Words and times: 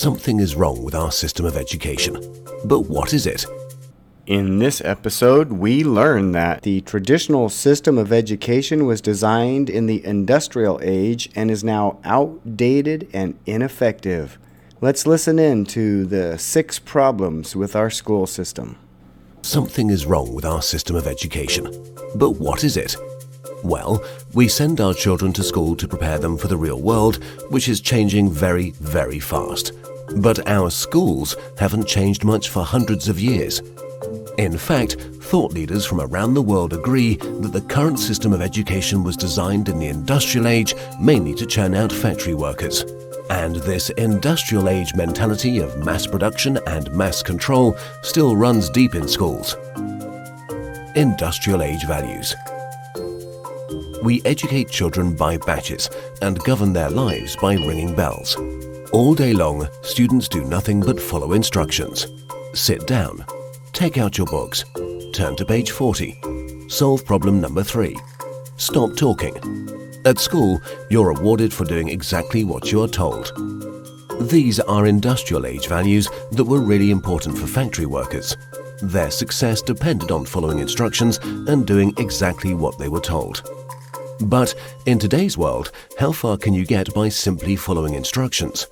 Something 0.00 0.40
is 0.40 0.56
wrong 0.56 0.82
with 0.82 0.94
our 0.94 1.12
system 1.12 1.44
of 1.44 1.58
education. 1.58 2.16
But 2.64 2.86
what 2.88 3.12
is 3.12 3.26
it? 3.26 3.44
In 4.24 4.58
this 4.58 4.80
episode, 4.80 5.52
we 5.52 5.84
learn 5.84 6.32
that 6.32 6.62
the 6.62 6.80
traditional 6.80 7.50
system 7.50 7.98
of 7.98 8.10
education 8.10 8.86
was 8.86 9.02
designed 9.02 9.68
in 9.68 9.84
the 9.84 10.02
industrial 10.02 10.80
age 10.82 11.28
and 11.36 11.50
is 11.50 11.62
now 11.62 11.98
outdated 12.02 13.10
and 13.12 13.38
ineffective. 13.44 14.38
Let's 14.80 15.06
listen 15.06 15.38
in 15.38 15.66
to 15.66 16.06
the 16.06 16.38
six 16.38 16.78
problems 16.78 17.54
with 17.54 17.76
our 17.76 17.90
school 17.90 18.26
system. 18.26 18.78
Something 19.42 19.90
is 19.90 20.06
wrong 20.06 20.32
with 20.34 20.46
our 20.46 20.62
system 20.62 20.96
of 20.96 21.06
education. 21.06 21.66
But 22.14 22.40
what 22.40 22.64
is 22.64 22.78
it? 22.78 22.96
Well, 23.62 24.02
we 24.32 24.48
send 24.48 24.80
our 24.80 24.94
children 24.94 25.34
to 25.34 25.42
school 25.42 25.76
to 25.76 25.86
prepare 25.86 26.18
them 26.18 26.38
for 26.38 26.48
the 26.48 26.56
real 26.56 26.80
world, 26.80 27.22
which 27.50 27.68
is 27.68 27.82
changing 27.82 28.30
very, 28.30 28.70
very 28.70 29.20
fast. 29.20 29.72
But 30.16 30.48
our 30.48 30.70
schools 30.70 31.36
haven't 31.58 31.86
changed 31.86 32.24
much 32.24 32.48
for 32.48 32.64
hundreds 32.64 33.08
of 33.08 33.20
years. 33.20 33.62
In 34.38 34.56
fact, 34.56 34.94
thought 34.94 35.52
leaders 35.52 35.86
from 35.86 36.00
around 36.00 36.34
the 36.34 36.42
world 36.42 36.72
agree 36.72 37.16
that 37.16 37.52
the 37.52 37.60
current 37.60 37.98
system 37.98 38.32
of 38.32 38.42
education 38.42 39.04
was 39.04 39.16
designed 39.16 39.68
in 39.68 39.78
the 39.78 39.86
industrial 39.86 40.48
age 40.48 40.74
mainly 41.00 41.34
to 41.34 41.46
churn 41.46 41.74
out 41.74 41.92
factory 41.92 42.34
workers. 42.34 42.84
And 43.30 43.56
this 43.56 43.90
industrial 43.90 44.68
age 44.68 44.94
mentality 44.94 45.58
of 45.58 45.84
mass 45.84 46.06
production 46.06 46.58
and 46.66 46.90
mass 46.92 47.22
control 47.22 47.76
still 48.02 48.34
runs 48.34 48.68
deep 48.70 48.94
in 48.96 49.06
schools. 49.06 49.54
Industrial 50.96 51.62
age 51.62 51.84
values. 51.86 52.34
We 54.02 54.22
educate 54.24 54.70
children 54.70 55.14
by 55.14 55.36
batches 55.36 55.88
and 56.22 56.40
govern 56.40 56.72
their 56.72 56.90
lives 56.90 57.36
by 57.36 57.54
ringing 57.54 57.94
bells. 57.94 58.36
All 58.92 59.14
day 59.14 59.32
long, 59.32 59.68
students 59.82 60.26
do 60.26 60.42
nothing 60.44 60.80
but 60.80 61.00
follow 61.00 61.34
instructions. 61.34 62.08
Sit 62.54 62.88
down, 62.88 63.24
take 63.72 63.98
out 63.98 64.18
your 64.18 64.26
books, 64.26 64.64
turn 65.12 65.36
to 65.36 65.44
page 65.44 65.70
40, 65.70 66.66
solve 66.68 67.04
problem 67.04 67.40
number 67.40 67.62
3, 67.62 67.96
stop 68.56 68.96
talking. 68.96 69.36
At 70.04 70.18
school, 70.18 70.60
you're 70.90 71.14
rewarded 71.14 71.52
for 71.52 71.64
doing 71.64 71.88
exactly 71.88 72.42
what 72.42 72.72
you 72.72 72.82
are 72.82 72.88
told. 72.88 73.30
These 74.28 74.58
are 74.58 74.86
industrial 74.86 75.46
age 75.46 75.68
values 75.68 76.08
that 76.32 76.44
were 76.44 76.60
really 76.60 76.90
important 76.90 77.38
for 77.38 77.46
factory 77.46 77.86
workers. 77.86 78.36
Their 78.82 79.12
success 79.12 79.62
depended 79.62 80.10
on 80.10 80.24
following 80.24 80.58
instructions 80.58 81.18
and 81.22 81.64
doing 81.64 81.94
exactly 81.96 82.54
what 82.54 82.76
they 82.76 82.88
were 82.88 83.00
told. 83.00 83.48
But 84.22 84.54
in 84.84 84.98
today's 84.98 85.38
world, 85.38 85.70
how 85.98 86.10
far 86.10 86.36
can 86.36 86.54
you 86.54 86.66
get 86.66 86.92
by 86.92 87.08
simply 87.08 87.54
following 87.56 87.94
instructions? 87.94 88.66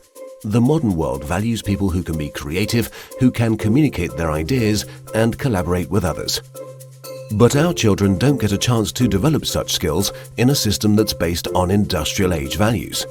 The 0.44 0.60
modern 0.60 0.94
world 0.94 1.24
values 1.24 1.62
people 1.62 1.90
who 1.90 2.04
can 2.04 2.16
be 2.16 2.28
creative, 2.28 2.92
who 3.18 3.28
can 3.32 3.56
communicate 3.56 4.16
their 4.16 4.30
ideas, 4.30 4.86
and 5.12 5.36
collaborate 5.36 5.90
with 5.90 6.04
others. 6.04 6.42
But 7.32 7.56
our 7.56 7.74
children 7.74 8.18
don't 8.18 8.40
get 8.40 8.52
a 8.52 8.58
chance 8.58 8.92
to 8.92 9.08
develop 9.08 9.44
such 9.44 9.72
skills 9.72 10.12
in 10.36 10.50
a 10.50 10.54
system 10.54 10.94
that's 10.94 11.12
based 11.12 11.48
on 11.48 11.72
industrial 11.72 12.32
age 12.32 12.56
values. 12.56 13.04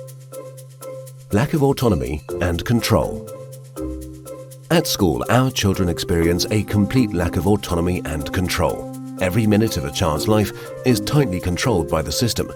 Lack 1.33 1.53
of 1.53 1.63
autonomy 1.63 2.23
and 2.39 2.63
control. 2.63 3.29
At 4.71 4.87
school, 4.87 5.25
our 5.29 5.51
children 5.51 5.89
experience 5.89 6.45
a 6.49 6.63
complete 6.63 7.13
lack 7.13 7.35
of 7.35 7.45
autonomy 7.45 8.01
and 8.05 8.31
control. 8.31 8.93
Every 9.19 9.45
minute 9.45 9.75
of 9.75 9.83
a 9.83 9.91
child's 9.91 10.29
life 10.29 10.53
is 10.85 11.01
tightly 11.01 11.41
controlled 11.41 11.89
by 11.89 12.01
the 12.01 12.11
system, 12.11 12.49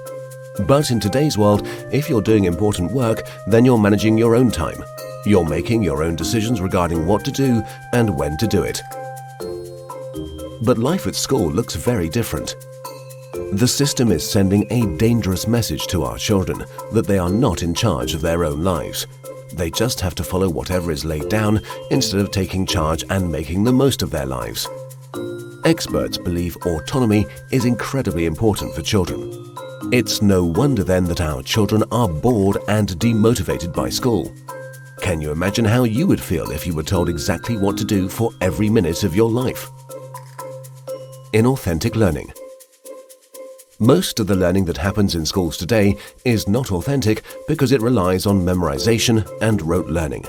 but 0.59 0.91
in 0.91 0.99
today's 0.99 1.37
world, 1.37 1.67
if 1.91 2.09
you're 2.09 2.21
doing 2.21 2.45
important 2.45 2.91
work, 2.91 3.27
then 3.47 3.65
you're 3.65 3.77
managing 3.77 4.17
your 4.17 4.35
own 4.35 4.51
time. 4.51 4.83
You're 5.25 5.45
making 5.45 5.83
your 5.83 6.03
own 6.03 6.15
decisions 6.15 6.61
regarding 6.61 7.05
what 7.05 7.23
to 7.25 7.31
do 7.31 7.63
and 7.93 8.17
when 8.17 8.37
to 8.37 8.47
do 8.47 8.63
it. 8.63 8.81
But 10.63 10.77
life 10.77 11.07
at 11.07 11.15
school 11.15 11.49
looks 11.49 11.75
very 11.75 12.09
different. 12.09 12.55
The 13.53 13.67
system 13.67 14.11
is 14.11 14.29
sending 14.29 14.71
a 14.71 14.97
dangerous 14.97 15.47
message 15.47 15.87
to 15.87 16.03
our 16.03 16.17
children 16.17 16.63
that 16.91 17.07
they 17.07 17.17
are 17.17 17.29
not 17.29 17.63
in 17.63 17.73
charge 17.73 18.13
of 18.13 18.21
their 18.21 18.43
own 18.43 18.63
lives. 18.63 19.07
They 19.53 19.69
just 19.71 19.99
have 20.01 20.15
to 20.15 20.23
follow 20.23 20.49
whatever 20.49 20.91
is 20.91 21.05
laid 21.05 21.29
down 21.29 21.61
instead 21.89 22.19
of 22.19 22.31
taking 22.31 22.65
charge 22.65 23.03
and 23.09 23.31
making 23.31 23.63
the 23.63 23.73
most 23.73 24.01
of 24.01 24.11
their 24.11 24.25
lives. 24.25 24.67
Experts 25.65 26.17
believe 26.17 26.57
autonomy 26.57 27.25
is 27.51 27.65
incredibly 27.65 28.25
important 28.25 28.73
for 28.73 28.81
children. 28.81 29.50
It's 29.91 30.21
no 30.21 30.45
wonder 30.45 30.85
then 30.85 31.03
that 31.07 31.19
our 31.19 31.43
children 31.43 31.83
are 31.91 32.07
bored 32.07 32.59
and 32.69 32.87
demotivated 32.91 33.73
by 33.73 33.89
school. 33.89 34.33
Can 35.01 35.19
you 35.19 35.31
imagine 35.33 35.65
how 35.65 35.83
you 35.83 36.07
would 36.07 36.21
feel 36.21 36.49
if 36.51 36.65
you 36.65 36.73
were 36.73 36.81
told 36.81 37.09
exactly 37.09 37.57
what 37.57 37.77
to 37.77 37.83
do 37.83 38.07
for 38.07 38.31
every 38.39 38.69
minute 38.69 39.03
of 39.03 39.17
your 39.17 39.29
life? 39.29 39.69
Inauthentic 41.33 41.97
learning. 41.97 42.31
Most 43.79 44.21
of 44.21 44.27
the 44.27 44.35
learning 44.37 44.63
that 44.65 44.77
happens 44.77 45.15
in 45.15 45.25
schools 45.25 45.57
today 45.57 45.97
is 46.23 46.47
not 46.47 46.71
authentic 46.71 47.23
because 47.45 47.73
it 47.73 47.81
relies 47.81 48.25
on 48.25 48.45
memorization 48.45 49.29
and 49.41 49.61
rote 49.61 49.87
learning. 49.87 50.25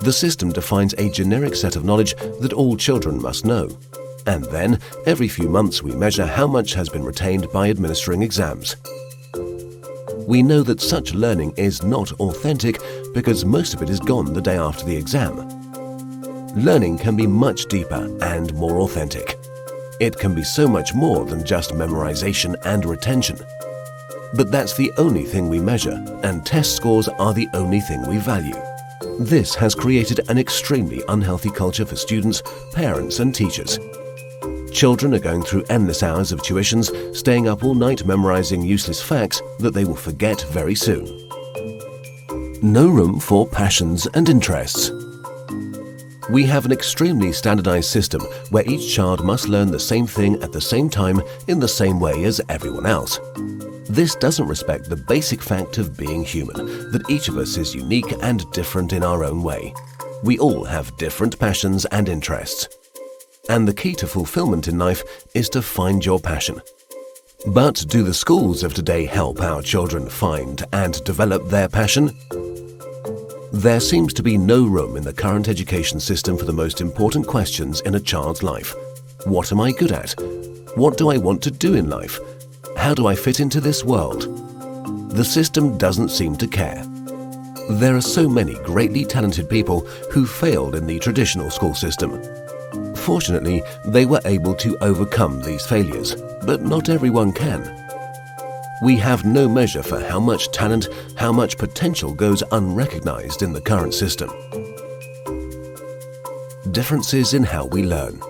The 0.00 0.12
system 0.12 0.52
defines 0.52 0.92
a 0.98 1.08
generic 1.08 1.54
set 1.54 1.74
of 1.74 1.84
knowledge 1.84 2.16
that 2.40 2.52
all 2.52 2.76
children 2.76 3.22
must 3.22 3.46
know. 3.46 3.70
And 4.28 4.44
then, 4.44 4.78
every 5.06 5.26
few 5.26 5.48
months, 5.48 5.82
we 5.82 5.92
measure 5.92 6.26
how 6.26 6.46
much 6.46 6.74
has 6.74 6.90
been 6.90 7.02
retained 7.02 7.50
by 7.50 7.70
administering 7.70 8.20
exams. 8.22 8.76
We 10.26 10.42
know 10.42 10.62
that 10.64 10.82
such 10.82 11.14
learning 11.14 11.54
is 11.56 11.82
not 11.82 12.12
authentic 12.20 12.78
because 13.14 13.46
most 13.46 13.72
of 13.72 13.80
it 13.80 13.88
is 13.88 14.00
gone 14.00 14.34
the 14.34 14.42
day 14.42 14.58
after 14.58 14.84
the 14.84 14.94
exam. 14.94 15.48
Learning 16.54 16.98
can 16.98 17.16
be 17.16 17.26
much 17.26 17.64
deeper 17.70 18.18
and 18.20 18.52
more 18.52 18.80
authentic. 18.80 19.38
It 19.98 20.18
can 20.18 20.34
be 20.34 20.44
so 20.44 20.68
much 20.68 20.92
more 20.92 21.24
than 21.24 21.42
just 21.42 21.70
memorization 21.70 22.54
and 22.66 22.84
retention. 22.84 23.38
But 24.34 24.50
that's 24.50 24.76
the 24.76 24.92
only 24.98 25.24
thing 25.24 25.48
we 25.48 25.58
measure, 25.58 26.04
and 26.22 26.44
test 26.44 26.76
scores 26.76 27.08
are 27.08 27.32
the 27.32 27.48
only 27.54 27.80
thing 27.80 28.06
we 28.06 28.18
value. 28.18 28.54
This 29.18 29.54
has 29.54 29.74
created 29.74 30.20
an 30.28 30.36
extremely 30.36 31.02
unhealthy 31.08 31.50
culture 31.50 31.86
for 31.86 31.96
students, 31.96 32.42
parents, 32.74 33.20
and 33.20 33.34
teachers. 33.34 33.78
Children 34.72 35.14
are 35.14 35.18
going 35.18 35.42
through 35.42 35.64
endless 35.70 36.02
hours 36.02 36.30
of 36.30 36.40
tuitions, 36.42 37.16
staying 37.16 37.48
up 37.48 37.64
all 37.64 37.74
night 37.74 38.04
memorizing 38.04 38.62
useless 38.62 39.02
facts 39.02 39.42
that 39.58 39.72
they 39.72 39.84
will 39.84 39.96
forget 39.96 40.40
very 40.50 40.74
soon. 40.74 41.04
No 42.62 42.88
room 42.88 43.18
for 43.18 43.46
passions 43.46 44.06
and 44.14 44.28
interests. 44.28 44.90
We 46.30 46.44
have 46.44 46.66
an 46.66 46.72
extremely 46.72 47.32
standardized 47.32 47.90
system 47.90 48.20
where 48.50 48.68
each 48.68 48.94
child 48.94 49.24
must 49.24 49.48
learn 49.48 49.70
the 49.70 49.80
same 49.80 50.06
thing 50.06 50.40
at 50.42 50.52
the 50.52 50.60
same 50.60 50.90
time 50.90 51.22
in 51.48 51.58
the 51.58 51.68
same 51.68 51.98
way 51.98 52.24
as 52.24 52.40
everyone 52.48 52.86
else. 52.86 53.18
This 53.88 54.14
doesn't 54.16 54.46
respect 54.46 54.88
the 54.88 54.96
basic 54.96 55.42
fact 55.42 55.78
of 55.78 55.96
being 55.96 56.22
human, 56.22 56.90
that 56.92 57.08
each 57.08 57.28
of 57.28 57.38
us 57.38 57.56
is 57.56 57.74
unique 57.74 58.12
and 58.22 58.48
different 58.52 58.92
in 58.92 59.02
our 59.02 59.24
own 59.24 59.42
way. 59.42 59.72
We 60.22 60.38
all 60.38 60.64
have 60.64 60.96
different 60.98 61.38
passions 61.38 61.86
and 61.86 62.08
interests 62.08 62.77
and 63.48 63.66
the 63.66 63.74
key 63.74 63.94
to 63.94 64.06
fulfillment 64.06 64.68
in 64.68 64.78
life 64.78 65.02
is 65.34 65.48
to 65.50 65.62
find 65.62 66.04
your 66.04 66.20
passion. 66.20 66.60
But 67.46 67.84
do 67.88 68.02
the 68.02 68.14
schools 68.14 68.62
of 68.62 68.74
today 68.74 69.04
help 69.04 69.40
our 69.40 69.62
children 69.62 70.08
find 70.08 70.64
and 70.72 71.02
develop 71.04 71.48
their 71.48 71.68
passion? 71.68 72.10
There 73.52 73.80
seems 73.80 74.12
to 74.14 74.22
be 74.22 74.36
no 74.36 74.66
room 74.66 74.96
in 74.96 75.02
the 75.02 75.12
current 75.12 75.48
education 75.48 76.00
system 76.00 76.36
for 76.36 76.44
the 76.44 76.52
most 76.52 76.80
important 76.80 77.26
questions 77.26 77.80
in 77.82 77.94
a 77.94 78.00
child's 78.00 78.42
life. 78.42 78.74
What 79.24 79.52
am 79.52 79.60
I 79.60 79.72
good 79.72 79.92
at? 79.92 80.14
What 80.74 80.98
do 80.98 81.10
I 81.10 81.16
want 81.16 81.42
to 81.42 81.50
do 81.50 81.74
in 81.74 81.88
life? 81.88 82.18
How 82.76 82.92
do 82.92 83.06
I 83.06 83.14
fit 83.14 83.40
into 83.40 83.60
this 83.60 83.84
world? 83.84 84.22
The 85.10 85.24
system 85.24 85.78
doesn't 85.78 86.10
seem 86.10 86.36
to 86.36 86.46
care. 86.46 86.84
There 87.70 87.96
are 87.96 88.00
so 88.00 88.28
many 88.28 88.54
greatly 88.64 89.04
talented 89.04 89.48
people 89.48 89.80
who 90.12 90.26
failed 90.26 90.74
in 90.74 90.86
the 90.86 90.98
traditional 90.98 91.50
school 91.50 91.74
system. 91.74 92.22
Fortunately, 93.08 93.62
they 93.86 94.04
were 94.04 94.20
able 94.26 94.54
to 94.56 94.76
overcome 94.82 95.40
these 95.40 95.64
failures, 95.64 96.14
but 96.44 96.60
not 96.60 96.90
everyone 96.90 97.32
can. 97.32 97.62
We 98.82 98.96
have 98.96 99.24
no 99.24 99.48
measure 99.48 99.82
for 99.82 99.98
how 99.98 100.20
much 100.20 100.50
talent, 100.50 100.90
how 101.16 101.32
much 101.32 101.56
potential 101.56 102.12
goes 102.12 102.42
unrecognized 102.52 103.40
in 103.40 103.54
the 103.54 103.62
current 103.62 103.94
system. 103.94 104.28
differences 106.70 107.32
in 107.32 107.44
how 107.44 107.64
we 107.64 107.82
learn. 107.82 108.20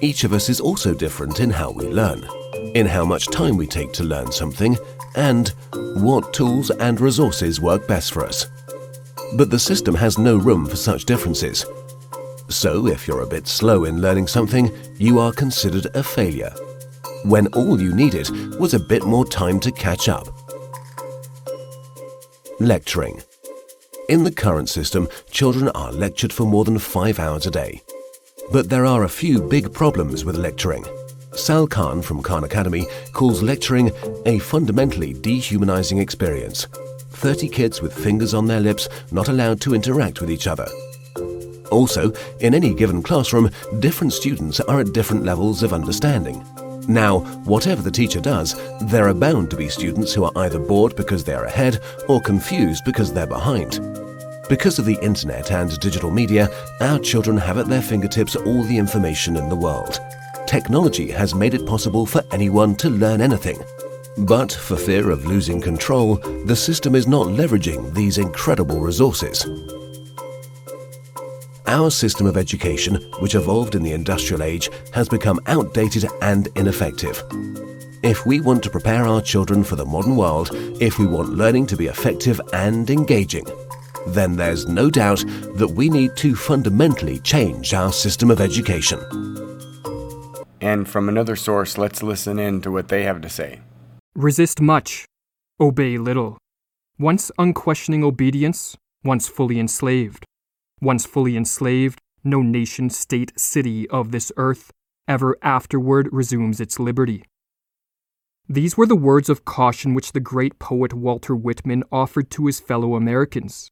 Each 0.00 0.24
of 0.24 0.32
us 0.32 0.48
is 0.48 0.60
also 0.60 0.92
different 0.92 1.38
in 1.38 1.48
how 1.48 1.70
we 1.70 1.86
learn, 1.86 2.26
in 2.74 2.86
how 2.86 3.04
much 3.04 3.28
time 3.28 3.56
we 3.56 3.68
take 3.68 3.92
to 3.92 4.02
learn 4.02 4.32
something, 4.32 4.76
and 5.14 5.54
what 5.94 6.34
tools 6.34 6.70
and 6.70 7.00
resources 7.00 7.60
work 7.60 7.86
best 7.86 8.12
for 8.12 8.26
us. 8.26 8.46
But 9.36 9.48
the 9.48 9.60
system 9.60 9.94
has 9.94 10.18
no 10.18 10.36
room 10.36 10.66
for 10.66 10.74
such 10.74 11.04
differences. 11.04 11.64
So, 12.52 12.86
if 12.86 13.08
you're 13.08 13.22
a 13.22 13.26
bit 13.26 13.48
slow 13.48 13.84
in 13.84 14.02
learning 14.02 14.26
something, 14.26 14.70
you 14.98 15.18
are 15.18 15.32
considered 15.32 15.86
a 15.94 16.02
failure, 16.02 16.52
when 17.24 17.46
all 17.48 17.80
you 17.80 17.94
needed 17.94 18.28
was 18.60 18.74
a 18.74 18.78
bit 18.78 19.04
more 19.04 19.24
time 19.24 19.58
to 19.60 19.72
catch 19.72 20.10
up. 20.10 20.28
Lecturing. 22.60 23.22
In 24.10 24.22
the 24.22 24.30
current 24.30 24.68
system, 24.68 25.08
children 25.30 25.70
are 25.70 25.92
lectured 25.92 26.30
for 26.30 26.44
more 26.44 26.64
than 26.64 26.78
five 26.78 27.18
hours 27.18 27.46
a 27.46 27.50
day. 27.50 27.80
But 28.52 28.68
there 28.68 28.84
are 28.84 29.04
a 29.04 29.08
few 29.08 29.40
big 29.40 29.72
problems 29.72 30.26
with 30.26 30.36
lecturing. 30.36 30.84
Sal 31.34 31.66
Khan 31.66 32.02
from 32.02 32.22
Khan 32.22 32.44
Academy 32.44 32.86
calls 33.14 33.42
lecturing 33.42 33.90
a 34.26 34.38
fundamentally 34.38 35.14
dehumanizing 35.14 35.98
experience. 35.98 36.66
30 37.12 37.48
kids 37.48 37.80
with 37.80 37.94
fingers 37.94 38.34
on 38.34 38.46
their 38.46 38.60
lips 38.60 38.90
not 39.10 39.28
allowed 39.28 39.60
to 39.62 39.74
interact 39.74 40.20
with 40.20 40.30
each 40.30 40.46
other. 40.46 40.68
Also, 41.72 42.12
in 42.40 42.54
any 42.54 42.74
given 42.74 43.02
classroom, 43.02 43.50
different 43.80 44.12
students 44.12 44.60
are 44.60 44.80
at 44.80 44.92
different 44.92 45.24
levels 45.24 45.62
of 45.62 45.72
understanding. 45.72 46.44
Now, 46.86 47.20
whatever 47.44 47.80
the 47.80 47.90
teacher 47.90 48.20
does, 48.20 48.54
there 48.82 49.08
are 49.08 49.14
bound 49.14 49.50
to 49.50 49.56
be 49.56 49.68
students 49.68 50.12
who 50.12 50.24
are 50.24 50.32
either 50.36 50.58
bored 50.58 50.94
because 50.96 51.24
they're 51.24 51.44
ahead 51.44 51.80
or 52.08 52.20
confused 52.20 52.84
because 52.84 53.12
they're 53.12 53.26
behind. 53.26 53.80
Because 54.48 54.78
of 54.78 54.84
the 54.84 54.98
internet 55.00 55.50
and 55.50 55.78
digital 55.80 56.10
media, 56.10 56.50
our 56.80 56.98
children 56.98 57.36
have 57.38 57.56
at 57.56 57.68
their 57.68 57.80
fingertips 57.80 58.36
all 58.36 58.62
the 58.64 58.76
information 58.76 59.36
in 59.36 59.48
the 59.48 59.56
world. 59.56 59.98
Technology 60.46 61.10
has 61.10 61.34
made 61.34 61.54
it 61.54 61.64
possible 61.64 62.04
for 62.04 62.22
anyone 62.32 62.74
to 62.76 62.90
learn 62.90 63.22
anything. 63.22 63.58
But 64.18 64.52
for 64.52 64.76
fear 64.76 65.10
of 65.10 65.24
losing 65.24 65.60
control, 65.60 66.16
the 66.44 66.56
system 66.56 66.94
is 66.94 67.06
not 67.06 67.28
leveraging 67.28 67.94
these 67.94 68.18
incredible 68.18 68.80
resources. 68.80 69.46
Our 71.66 71.90
system 71.90 72.26
of 72.26 72.36
education, 72.36 72.96
which 73.20 73.34
evolved 73.34 73.74
in 73.74 73.82
the 73.82 73.92
industrial 73.92 74.42
age, 74.42 74.68
has 74.92 75.08
become 75.08 75.40
outdated 75.46 76.06
and 76.20 76.48
ineffective. 76.56 77.22
If 78.02 78.26
we 78.26 78.40
want 78.40 78.64
to 78.64 78.70
prepare 78.70 79.04
our 79.04 79.22
children 79.22 79.62
for 79.62 79.76
the 79.76 79.86
modern 79.86 80.16
world, 80.16 80.50
if 80.80 80.98
we 80.98 81.06
want 81.06 81.30
learning 81.30 81.66
to 81.68 81.76
be 81.76 81.86
effective 81.86 82.40
and 82.52 82.90
engaging, 82.90 83.46
then 84.08 84.34
there's 84.34 84.66
no 84.66 84.90
doubt 84.90 85.24
that 85.54 85.72
we 85.76 85.88
need 85.88 86.16
to 86.16 86.34
fundamentally 86.34 87.20
change 87.20 87.74
our 87.74 87.92
system 87.92 88.30
of 88.30 88.40
education. 88.40 88.98
And 90.60 90.88
from 90.88 91.08
another 91.08 91.36
source, 91.36 91.78
let's 91.78 92.02
listen 92.02 92.40
in 92.40 92.60
to 92.62 92.72
what 92.72 92.88
they 92.88 93.04
have 93.04 93.20
to 93.20 93.28
say. 93.28 93.60
Resist 94.16 94.60
much, 94.60 95.04
obey 95.60 95.96
little. 95.96 96.38
Once 96.98 97.30
unquestioning 97.38 98.02
obedience, 98.02 98.76
once 99.04 99.28
fully 99.28 99.60
enslaved. 99.60 100.24
Once 100.82 101.06
fully 101.06 101.36
enslaved, 101.36 102.00
no 102.24 102.42
nation, 102.42 102.90
state, 102.90 103.32
city 103.38 103.88
of 103.90 104.10
this 104.10 104.32
earth 104.36 104.72
ever 105.06 105.36
afterward 105.40 106.08
resumes 106.10 106.60
its 106.60 106.80
liberty. 106.80 107.22
These 108.48 108.76
were 108.76 108.86
the 108.86 108.96
words 108.96 109.28
of 109.28 109.44
caution 109.44 109.94
which 109.94 110.10
the 110.10 110.18
great 110.18 110.58
poet 110.58 110.92
Walter 110.92 111.36
Whitman 111.36 111.84
offered 111.92 112.32
to 112.32 112.46
his 112.46 112.58
fellow 112.58 112.96
Americans. 112.96 113.70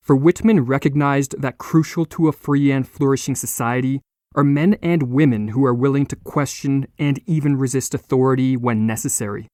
For 0.00 0.14
Whitman 0.14 0.60
recognized 0.60 1.34
that 1.42 1.58
crucial 1.58 2.04
to 2.06 2.28
a 2.28 2.32
free 2.32 2.70
and 2.70 2.86
flourishing 2.86 3.34
society 3.34 4.00
are 4.36 4.44
men 4.44 4.74
and 4.74 5.02
women 5.02 5.48
who 5.48 5.64
are 5.64 5.74
willing 5.74 6.06
to 6.06 6.16
question 6.16 6.86
and 6.96 7.20
even 7.26 7.56
resist 7.56 7.92
authority 7.92 8.56
when 8.56 8.86
necessary. 8.86 9.48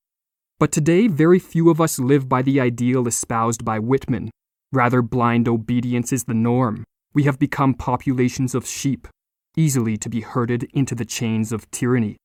But 0.59 0.73
today, 0.73 1.07
very 1.09 1.39
few 1.39 1.71
of 1.71 1.81
us 1.81 1.99
live 1.99 2.29
by 2.29 2.43
the 2.43 2.61
ideal 2.61 3.09
espoused 3.09 3.65
by 3.65 3.79
Whitman. 3.79 4.31
Rather, 4.73 5.01
blind 5.01 5.49
obedience 5.49 6.13
is 6.13 6.25
the 6.25 6.35
norm. 6.35 6.85
We 7.19 7.25
have 7.25 7.41
become 7.41 7.75
populations 7.75 8.55
of 8.55 8.65
sheep, 8.65 9.09
easily 9.57 9.97
to 9.97 10.09
be 10.09 10.21
herded 10.21 10.69
into 10.73 10.95
the 10.95 11.05
chains 11.05 11.51
of 11.51 11.69
tyranny. 11.73 12.17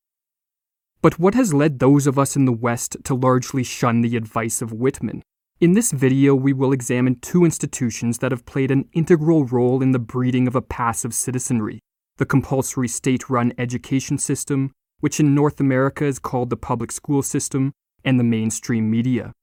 But 1.01 1.18
what 1.18 1.34
has 1.34 1.51
led 1.51 1.80
those 1.80 2.06
of 2.06 2.19
us 2.19 2.36
in 2.36 2.45
the 2.45 2.51
West 2.51 2.98
to 3.06 3.16
largely 3.16 3.63
shun 3.63 4.01
the 4.01 4.16
advice 4.16 4.62
of 4.62 4.72
Whitman? 4.72 5.24
In 5.60 5.74
this 5.74 5.92
video, 5.92 6.36
we 6.36 6.54
will 6.54 6.72
examine 6.72 7.19
two 7.22 7.44
institutions 7.44 8.19
that 8.19 8.31
have 8.31 8.45
played 8.45 8.69
an 8.69 8.88
integral 8.94 9.45
role 9.45 9.81
in 9.81 9.94
the 9.94 9.98
breeding 9.98 10.48
of 10.48 10.56
a 10.56 10.62
passive 10.62 11.16
citizenry 11.16 11.80
the 12.18 12.25
compulsory 12.28 12.88
state 12.88 13.31
run 13.31 13.51
education 13.57 14.19
system, 14.19 14.72
which 15.00 15.19
in 15.19 15.34
North 15.34 15.60
America 15.60 16.06
is 16.06 16.19
called 16.19 16.51
the 16.51 16.56
public 16.69 16.92
school 16.92 17.24
system, 17.24 17.74
and 18.06 18.19
the 18.19 18.24
mainstream 18.24 18.92
media. 18.92 19.34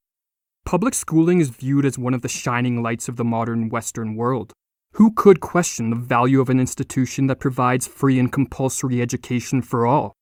Public 0.64 0.94
schooling 0.94 1.40
is 1.40 1.50
viewed 1.50 1.84
as 1.84 1.98
one 1.98 2.14
of 2.14 2.22
the 2.22 2.28
shining 2.28 2.84
lights 2.84 3.08
of 3.08 3.16
the 3.16 3.24
modern 3.24 3.68
Western 3.68 4.14
world. 4.14 4.52
Who 4.94 5.12
could 5.12 5.40
question 5.40 5.88
the 5.88 5.96
value 5.96 6.40
of 6.40 6.50
an 6.50 6.60
institution 6.60 7.26
that 7.28 7.40
provides 7.40 7.86
free 7.86 8.18
and 8.18 8.30
compulsory 8.30 9.00
education 9.00 9.62
for 9.62 9.86
all? 9.86 10.12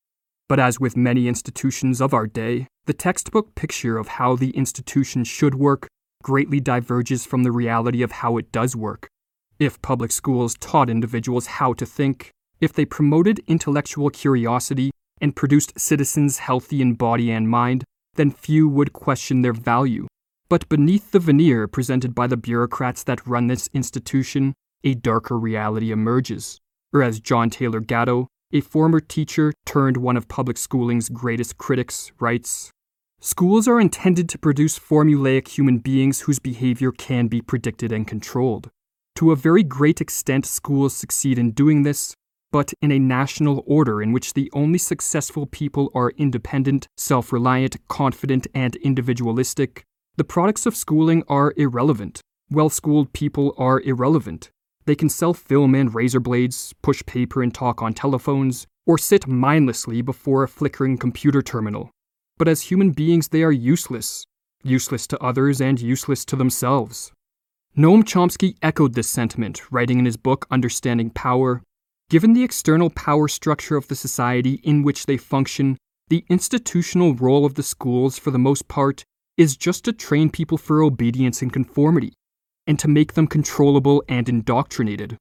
But 0.49 0.61
as 0.61 0.79
with 0.79 0.97
many 0.97 1.27
institutions 1.27 2.01
of 2.01 2.15
our 2.15 2.27
day, 2.27 2.69
the 2.87 2.93
textbook 2.93 3.55
picture 3.55 3.99
of 3.99 4.09
how 4.09 4.37
the 4.37 4.51
institution 4.51 5.25
should 5.25 5.55
work 5.55 5.89
greatly 6.23 6.61
diverges 6.61 7.27
from 7.27 7.43
the 7.43 7.51
reality 7.51 8.03
of 8.03 8.13
how 8.13 8.37
it 8.37 8.53
does 8.53 8.77
work. 8.77 9.09
If 9.59 9.83
public 9.83 10.13
schools 10.13 10.55
taught 10.61 10.89
individuals 10.89 11.47
how 11.47 11.73
to 11.73 11.85
think, 11.85 12.31
if 12.61 12.73
they 12.73 12.85
promoted 12.85 13.41
intellectual 13.47 14.11
curiosity 14.11 14.91
and 15.21 15.35
produced 15.35 15.79
citizens 15.79 16.39
healthy 16.39 16.81
in 16.81 16.95
body 16.95 17.31
and 17.33 17.49
mind, 17.49 17.85
then 18.15 18.31
few 18.31 18.69
would 18.69 18.93
question 18.93 19.43
their 19.43 19.53
value. 19.53 20.07
But 20.51 20.69
beneath 20.71 21.11
the 21.11 21.19
veneer 21.19 21.69
presented 21.69 22.15
by 22.15 22.27
the 22.27 22.37
bureaucrats 22.37 23.03
that 23.05 23.27
run 23.27 23.49
this 23.49 23.69
institution, 23.75 24.55
a 24.83 24.95
darker 24.95 25.39
reality 25.39 25.91
emerges. 25.91 26.59
Or 26.93 27.03
as 27.03 27.21
John 27.21 27.51
Taylor 27.51 27.81
Gatto, 27.81 28.29
a 28.51 28.63
former 28.63 29.01
teacher 29.01 29.53
turned 29.67 29.99
one 29.99 30.17
of 30.17 30.27
public 30.29 30.57
schooling's 30.57 31.11
greatest 31.11 31.59
critics, 31.59 32.13
writes 32.19 32.71
Schools 33.21 33.69
are 33.69 33.81
intended 33.81 34.29
to 34.31 34.39
produce 34.39 34.79
formulaic 34.79 35.49
human 35.49 35.79
beings 35.79 36.21
whose 36.21 36.39
behavior 36.39 36.93
can 36.93 37.27
be 37.27 37.43
predicted 37.43 37.93
and 37.93 38.07
controlled. 38.07 38.71
To 39.17 39.33
a 39.33 39.37
very 39.37 39.65
great 39.65 40.01
extent, 40.01 40.47
schools 40.47 40.95
succeed 40.95 41.39
in 41.39 41.51
doing 41.51 41.83
this, 41.83 42.15
but 42.53 42.73
in 42.81 42.91
a 42.91 42.99
national 42.99 43.65
order 43.67 44.01
in 44.01 44.13
which 44.13 44.33
the 44.33 44.49
only 44.55 44.79
successful 44.79 45.47
people 45.47 45.91
are 45.95 46.13
independent, 46.17 46.87
self 46.97 47.33
reliant, 47.33 47.77
confident, 47.89 48.47
and 48.55 48.77
individualistic, 48.77 49.85
the 50.19 50.25
products 50.25 50.67
of 50.67 50.75
schooling 50.75 51.23
are 51.29 51.55
irrelevant. 51.57 52.21
Well 52.51 52.71
schooled 52.71 53.13
people 53.13 53.55
are 53.57 53.81
irrelevant. 53.83 54.51
They 54.85 54.97
can 54.97 55.09
sell 55.09 55.33
film 55.33 55.77
and 55.77 55.95
razor 55.95 56.19
blades, 56.19 56.75
push 56.83 57.07
paper 57.07 57.41
and 57.41 57.55
talk 57.55 57.83
on 57.83 57.95
telephones, 57.95 58.67
or 58.85 58.99
sit 58.99 59.29
mindlessly 59.29 60.03
before 60.03 60.43
a 60.43 60.49
flickering 60.49 60.99
computer 60.99 61.41
terminal. 61.41 61.93
But 62.37 62.49
as 62.49 62.63
human 62.63 62.91
beings, 62.91 63.29
they 63.29 63.45
are 63.45 63.53
useless. 63.53 64.25
Useless 64.65 65.07
to 65.07 65.23
others 65.23 65.61
and 65.61 65.81
useless 65.81 66.25
to 66.25 66.35
themselves. 66.35 67.13
Noam 67.77 68.03
Chomsky 68.03 68.57
echoed 68.61 68.95
this 68.95 69.09
sentiment, 69.09 69.71
writing 69.71 70.01
in 70.01 70.05
his 70.05 70.17
book 70.17 70.49
Understanding 70.51 71.11
Power 71.11 71.63
Given 72.11 72.33
the 72.33 72.43
external 72.43 72.91
power 72.91 73.29
structure 73.29 73.77
of 73.77 73.87
the 73.87 73.95
society 73.95 74.55
in 74.65 74.83
which 74.83 75.07
they 75.07 75.17
function, 75.17 75.77
the 76.09 76.25
institutional 76.29 77.15
role 77.15 77.45
of 77.45 77.55
the 77.55 77.63
schools, 77.63 78.19
for 78.19 78.33
the 78.33 78.39
most 78.39 78.67
part, 78.67 79.05
is 79.39 79.57
just 79.57 79.85
to 79.85 79.93
train 79.93 80.29
people 80.29 80.59
for 80.59 80.83
obedience 80.83 81.41
and 81.41 81.53
conformity 81.53 82.13
and 82.67 82.79
to 82.81 82.89
make 82.89 83.15
them 83.15 83.29
controllable 83.29 84.03
and 84.09 84.29
indoctrinated. 84.29 85.17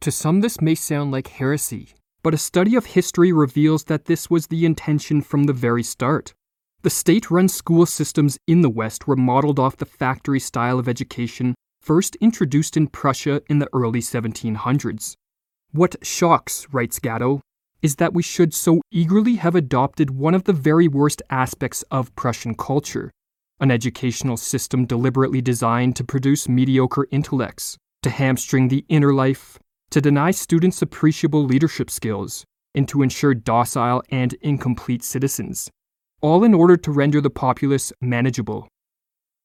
To 0.00 0.12
some, 0.12 0.40
this 0.40 0.60
may 0.60 0.76
sound 0.76 1.10
like 1.10 1.26
heresy, 1.26 1.88
but 2.22 2.32
a 2.32 2.38
study 2.38 2.76
of 2.76 2.86
history 2.86 3.32
reveals 3.32 3.84
that 3.84 4.04
this 4.04 4.30
was 4.30 4.46
the 4.46 4.64
intention 4.64 5.20
from 5.20 5.44
the 5.44 5.52
very 5.52 5.82
start. 5.82 6.32
The 6.82 6.90
state 6.90 7.30
run 7.30 7.48
school 7.48 7.84
systems 7.84 8.38
in 8.46 8.62
the 8.62 8.70
West 8.70 9.08
were 9.08 9.16
modeled 9.16 9.58
off 9.58 9.76
the 9.76 9.86
factory 9.86 10.40
style 10.40 10.78
of 10.78 10.88
education 10.88 11.54
first 11.80 12.16
introduced 12.20 12.76
in 12.76 12.86
Prussia 12.86 13.42
in 13.48 13.58
the 13.58 13.68
early 13.72 14.00
1700s. 14.00 15.14
What 15.72 15.96
shocks, 16.06 16.68
writes 16.70 17.00
Gatto, 17.00 17.40
is 17.82 17.96
that 17.96 18.14
we 18.14 18.22
should 18.22 18.54
so 18.54 18.80
eagerly 18.92 19.34
have 19.36 19.56
adopted 19.56 20.10
one 20.10 20.34
of 20.34 20.44
the 20.44 20.52
very 20.52 20.86
worst 20.86 21.22
aspects 21.28 21.82
of 21.90 22.14
Prussian 22.14 22.54
culture 22.54 23.10
an 23.62 23.70
educational 23.70 24.36
system 24.36 24.84
deliberately 24.84 25.40
designed 25.40 25.94
to 25.94 26.04
produce 26.04 26.48
mediocre 26.48 27.06
intellects, 27.12 27.78
to 28.02 28.10
hamstring 28.10 28.66
the 28.66 28.84
inner 28.88 29.14
life, 29.14 29.56
to 29.90 30.00
deny 30.00 30.32
students 30.32 30.82
appreciable 30.82 31.44
leadership 31.44 31.88
skills, 31.88 32.44
and 32.74 32.88
to 32.88 33.02
ensure 33.02 33.34
docile 33.34 34.02
and 34.10 34.34
incomplete 34.42 35.04
citizens, 35.04 35.70
all 36.20 36.42
in 36.42 36.52
order 36.52 36.76
to 36.76 36.90
render 36.90 37.20
the 37.20 37.30
populace 37.30 37.92
manageable. 38.00 38.66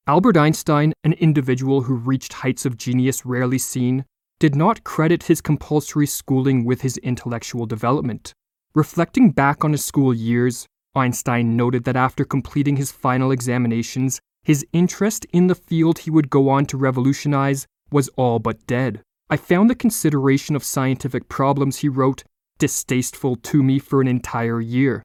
Albert 0.08 0.36
Einstein, 0.36 0.94
an 1.04 1.14
individual 1.14 1.82
who 1.82 1.96
reached 1.96 2.34
heights 2.34 2.66
of 2.66 2.78
genius 2.78 3.24
rarely 3.24 3.60
seen, 3.60 4.04
did 4.40 4.56
not 4.56 4.84
credit 4.84 5.24
his 5.24 5.42
compulsory 5.42 6.08
schooling 6.08 6.66
with 6.66 6.82
his 6.82 6.98
intellectual 6.98 7.68
development. 7.68 8.34
Reflecting 8.74 9.32
back 9.32 9.64
on 9.64 9.74
his 9.74 9.86
school 9.86 10.14
years, 10.14 10.66
Einstein 10.98 11.56
noted 11.56 11.84
that 11.84 11.96
after 11.96 12.26
completing 12.26 12.76
his 12.76 12.92
final 12.92 13.32
examinations, 13.32 14.20
his 14.44 14.66
interest 14.74 15.26
in 15.32 15.48
the 15.48 15.56
field 15.56 16.00
he 16.00 16.10
would 16.10 16.30
go 16.30 16.50
on 16.50 16.66
to 16.66 16.78
revolutionize 16.78 17.68
was 17.92 18.10
all 18.18 18.40
but 18.40 18.66
dead. 18.66 19.02
I 19.30 19.38
found 19.38 19.70
the 19.70 19.76
consideration 19.76 20.56
of 20.56 20.64
scientific 20.64 21.30
problems, 21.30 21.78
he 21.78 21.90
wrote, 21.90 22.24
distasteful 22.58 23.36
to 23.36 23.62
me 23.62 23.78
for 23.78 24.02
an 24.02 24.08
entire 24.08 24.60
year. 24.60 25.04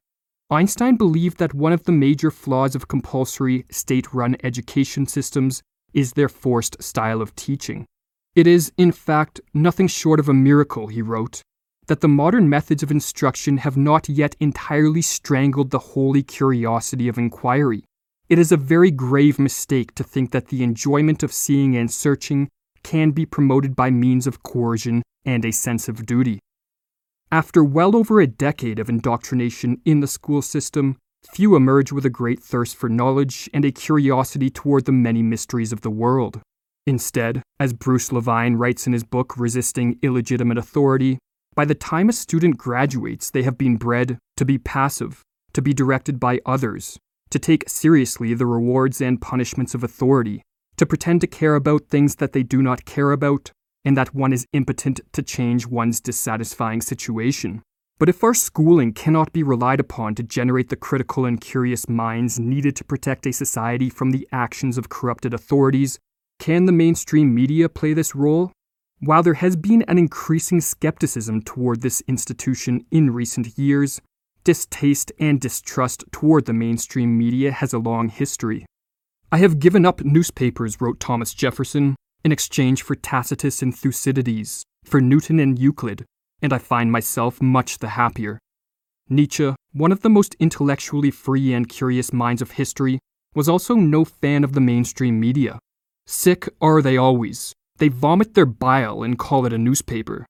Einstein 0.49 0.95
believed 0.95 1.37
that 1.37 1.53
one 1.53 1.73
of 1.73 1.83
the 1.83 1.91
major 1.91 2.31
flaws 2.31 2.75
of 2.75 2.87
compulsory 2.87 3.65
state 3.69 4.13
run 4.13 4.35
education 4.43 5.05
systems 5.05 5.61
is 5.93 6.13
their 6.13 6.29
forced 6.29 6.81
style 6.81 7.21
of 7.21 7.35
teaching. 7.35 7.85
It 8.35 8.47
is, 8.47 8.71
in 8.77 8.91
fact, 8.91 9.41
nothing 9.53 9.87
short 9.87 10.19
of 10.19 10.29
a 10.29 10.33
miracle, 10.33 10.87
he 10.87 11.01
wrote, 11.01 11.41
that 11.87 12.01
the 12.01 12.07
modern 12.07 12.49
methods 12.49 12.83
of 12.83 12.91
instruction 12.91 13.57
have 13.57 13.77
not 13.77 14.07
yet 14.09 14.35
entirely 14.39 15.01
strangled 15.01 15.71
the 15.71 15.79
holy 15.79 16.23
curiosity 16.23 17.07
of 17.07 17.17
inquiry. 17.17 17.83
It 18.29 18.39
is 18.39 18.51
a 18.51 18.57
very 18.57 18.91
grave 18.91 19.37
mistake 19.37 19.93
to 19.95 20.03
think 20.03 20.31
that 20.31 20.47
the 20.47 20.63
enjoyment 20.63 21.23
of 21.23 21.33
seeing 21.33 21.75
and 21.75 21.91
searching 21.91 22.49
can 22.83 23.11
be 23.11 23.25
promoted 23.25 23.75
by 23.75 23.89
means 23.89 24.27
of 24.27 24.43
coercion 24.43 25.03
and 25.25 25.43
a 25.45 25.51
sense 25.51 25.87
of 25.87 26.05
duty. 26.05 26.39
After 27.31 27.63
well 27.63 27.95
over 27.95 28.21
a 28.21 28.27
decade 28.27 28.79
of 28.79 28.89
indoctrination 28.89 29.81
in 29.85 29.99
the 29.99 30.07
school 30.07 30.41
system, 30.41 30.97
few 31.31 31.55
emerge 31.55 31.91
with 31.91 32.05
a 32.05 32.09
great 32.09 32.39
thirst 32.41 32.75
for 32.75 32.89
knowledge 32.89 33.49
and 33.53 33.65
a 33.65 33.71
curiosity 33.71 34.49
toward 34.49 34.85
the 34.85 34.91
many 34.91 35.23
mysteries 35.23 35.71
of 35.71 35.81
the 35.81 35.89
world. 35.89 36.41
Instead, 36.85 37.41
as 37.59 37.73
Bruce 37.73 38.11
Levine 38.11 38.55
writes 38.55 38.85
in 38.85 38.93
his 38.93 39.03
book 39.03 39.37
Resisting 39.37 39.97
Illegitimate 40.01 40.57
Authority, 40.57 41.17
by 41.55 41.65
the 41.65 41.75
time 41.75 42.09
a 42.09 42.13
student 42.13 42.57
graduates, 42.57 43.29
they 43.29 43.43
have 43.43 43.57
been 43.57 43.77
bred 43.77 44.17
to 44.37 44.45
be 44.45 44.57
passive, 44.57 45.23
to 45.53 45.61
be 45.61 45.73
directed 45.73 46.19
by 46.19 46.39
others, 46.45 46.97
to 47.29 47.39
take 47.39 47.69
seriously 47.69 48.33
the 48.33 48.45
rewards 48.45 49.01
and 49.01 49.21
punishments 49.21 49.73
of 49.73 49.83
authority, 49.83 50.41
to 50.77 50.85
pretend 50.85 51.21
to 51.21 51.27
care 51.27 51.55
about 51.55 51.87
things 51.89 52.15
that 52.15 52.33
they 52.33 52.43
do 52.43 52.61
not 52.61 52.85
care 52.85 53.11
about, 53.11 53.51
and 53.85 53.97
that 53.97 54.15
one 54.15 54.33
is 54.33 54.47
impotent 54.53 54.99
to 55.11 55.21
change 55.21 55.67
one's 55.67 55.99
dissatisfying 55.99 56.81
situation. 56.81 57.61
But 57.99 58.09
if 58.09 58.23
our 58.23 58.33
schooling 58.33 58.93
cannot 58.93 59.31
be 59.33 59.43
relied 59.43 59.79
upon 59.79 60.15
to 60.15 60.23
generate 60.23 60.69
the 60.69 60.75
critical 60.75 61.25
and 61.25 61.39
curious 61.39 61.87
minds 61.87 62.39
needed 62.39 62.75
to 62.77 62.83
protect 62.83 63.27
a 63.27 63.31
society 63.31 63.89
from 63.89 64.11
the 64.11 64.27
actions 64.31 64.77
of 64.77 64.89
corrupted 64.89 65.33
authorities, 65.33 65.99
can 66.39 66.65
the 66.65 66.71
mainstream 66.71 67.33
media 67.33 67.69
play 67.69 67.93
this 67.93 68.15
role? 68.15 68.51
While 69.05 69.21
there 69.21 69.33
has 69.33 69.57
been 69.57 69.81
an 69.89 69.97
increasing 69.97 70.61
skepticism 70.61 71.41
toward 71.41 71.81
this 71.81 72.01
institution 72.07 72.85
in 72.89 73.11
recent 73.11 73.57
years, 73.57 73.99
distaste 74.45 75.11
and 75.19 75.41
distrust 75.41 76.05
toward 76.13 76.45
the 76.45 76.53
mainstream 76.53 77.17
media 77.17 77.51
has 77.51 77.73
a 77.73 77.79
long 77.79 78.07
history. 78.07 78.65
I 79.29 79.39
have 79.39 79.59
given 79.59 79.85
up 79.85 80.05
newspapers, 80.05 80.79
wrote 80.79 81.01
Thomas 81.01 81.33
Jefferson, 81.33 81.97
in 82.23 82.31
exchange 82.31 82.81
for 82.81 82.95
Tacitus 82.95 83.61
and 83.61 83.77
Thucydides, 83.77 84.63
for 84.85 85.01
Newton 85.01 85.37
and 85.37 85.59
Euclid, 85.59 86.05
and 86.41 86.53
I 86.53 86.57
find 86.57 86.89
myself 86.89 87.41
much 87.41 87.79
the 87.79 87.89
happier. 87.89 88.39
Nietzsche, 89.09 89.53
one 89.73 89.91
of 89.91 90.01
the 90.01 90.09
most 90.09 90.33
intellectually 90.39 91.11
free 91.11 91.53
and 91.53 91.67
curious 91.67 92.13
minds 92.13 92.41
of 92.41 92.51
history, 92.51 92.99
was 93.35 93.49
also 93.49 93.75
no 93.75 94.05
fan 94.05 94.45
of 94.45 94.53
the 94.53 94.61
mainstream 94.61 95.19
media. 95.19 95.59
Sick 96.07 96.47
are 96.61 96.81
they 96.81 96.95
always, 96.95 97.53
they 97.83 97.89
vomit 97.89 98.33
their 98.33 98.45
bile 98.45 99.03
and 99.03 99.19
call 99.19 99.45
it 99.45 99.51
a 99.51 99.57
newspaper. 99.57 100.25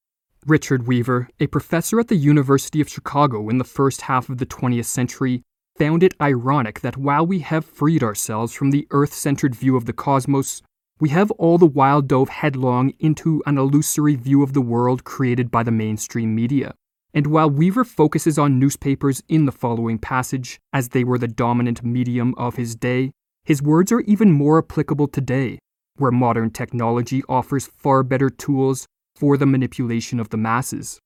Richard 0.48 0.88
Weaver, 0.88 1.30
a 1.40 1.46
professor 1.46 2.00
at 2.00 2.08
the 2.08 2.16
University 2.16 2.82
of 2.82 2.90
Chicago 2.90 3.48
in 3.48 3.60
the 3.60 3.64
first 3.64 4.02
half 4.02 4.28
of 4.28 4.40
the 4.40 4.46
20th 4.48 4.86
century, 4.86 5.44
found 5.78 6.02
it 6.02 6.16
ironic 6.20 6.80
that 6.80 6.98
while 6.98 7.28
we 7.28 7.42
have 7.42 7.64
freed 7.64 8.02
ourselves 8.02 8.54
from 8.54 8.72
the 8.72 8.88
earth 8.90 9.14
centered 9.14 9.54
view 9.54 9.76
of 9.76 9.86
the 9.86 9.94
cosmos, 9.94 10.64
we 11.00 11.10
have 11.10 11.30
all 11.34 11.60
the 11.60 11.68
while 11.68 12.02
dove 12.02 12.30
headlong 12.30 12.92
into 12.98 13.44
an 13.46 13.60
illusory 13.60 14.16
view 14.16 14.42
of 14.42 14.54
the 14.54 14.68
world 14.74 15.04
created 15.04 15.52
by 15.52 15.62
the 15.62 15.70
mainstream 15.70 16.34
media. 16.34 16.74
And 17.14 17.28
while 17.28 17.52
Weaver 17.52 17.84
focuses 17.84 18.40
on 18.40 18.58
newspapers 18.58 19.22
in 19.30 19.46
the 19.46 19.52
following 19.52 20.00
passage, 20.00 20.60
as 20.74 20.90
they 20.90 21.04
were 21.04 21.20
the 21.20 21.28
dominant 21.28 21.84
medium 21.84 22.34
of 22.36 22.56
his 22.56 22.74
day, 22.74 23.12
his 23.46 23.62
words 23.62 23.92
are 23.92 24.02
even 24.02 24.32
more 24.32 24.58
applicable 24.58 25.08
today 25.08 25.60
where 25.98 26.12
modern 26.12 26.50
technology 26.50 27.24
offers 27.30 27.68
far 27.68 28.04
better 28.04 28.30
tools 28.30 28.86
for 29.16 29.38
the 29.38 29.46
manipulation 29.46 30.20
of 30.20 30.30
the 30.30 30.38
masses. 30.38 31.00